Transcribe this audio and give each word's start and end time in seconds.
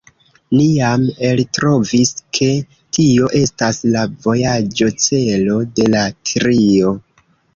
Ni 0.59 0.63
jam 0.75 1.01
eltrovis, 1.27 2.13
ke 2.37 2.47
tio 2.97 3.29
estas 3.41 3.81
la 3.97 4.07
vojaĝocelo 4.25 5.61
de 5.81 5.89
la 5.97 6.03
trio. 6.31 6.95